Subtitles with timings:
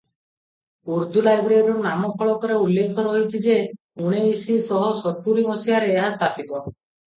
[0.93, 3.59] ଉର୍ଦ୍ଦୁ ଲାଇବ୍ରେରୀର ନାମଫଳକରେ ଉଲ୍ଲେଖ ରହିଛି ଯେ
[4.07, 6.61] ଉଣେଇଶ ଶହ ସତୁରୀ ମସିହାରେ ଏହା ସ୍ଥାପିତ।